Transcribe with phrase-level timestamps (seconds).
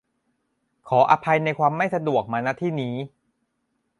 [0.87, 2.95] ขออภัยในความไม่สะดวกมา ณ ที่นี้